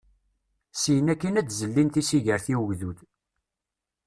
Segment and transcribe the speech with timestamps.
[0.79, 2.97] Syen akkin ad zellin tisigert i ugdud.